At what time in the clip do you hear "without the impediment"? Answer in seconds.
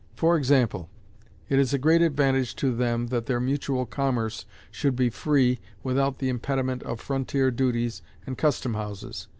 5.83-6.81